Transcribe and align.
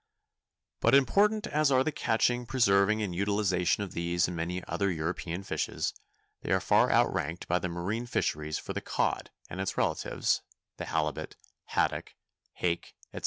But 0.79 0.95
important 0.95 1.45
as 1.45 1.69
are 1.71 1.83
the 1.83 1.91
catching, 1.91 2.47
preserving, 2.47 3.03
and 3.03 3.13
utilization 3.13 3.83
of 3.83 3.91
these 3.93 4.27
and 4.27 4.35
many 4.35 4.63
other 4.63 4.89
European 4.89 5.43
fishes, 5.43 5.93
they 6.41 6.51
are 6.51 6.59
far 6.59 6.89
outranked 6.91 7.47
by 7.47 7.59
the 7.59 7.69
marine 7.69 8.07
fisheries 8.07 8.57
for 8.57 8.73
the 8.73 8.81
cod 8.81 9.29
and 9.47 9.61
its 9.61 9.77
relatives, 9.77 10.41
the 10.77 10.85
halibut, 10.85 11.35
haddock, 11.65 12.15
hake, 12.55 12.95
etc. 13.13 13.19